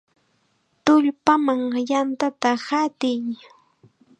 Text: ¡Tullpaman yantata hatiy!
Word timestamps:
¡Tullpaman 0.85 1.61
yantata 1.89 2.51
hatiy! 2.67 3.23